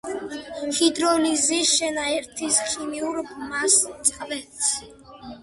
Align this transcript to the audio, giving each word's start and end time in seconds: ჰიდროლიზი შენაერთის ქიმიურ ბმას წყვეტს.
ჰიდროლიზი 0.77 1.59
შენაერთის 1.73 2.57
ქიმიურ 2.71 3.21
ბმას 3.35 3.79
წყვეტს. 4.09 4.73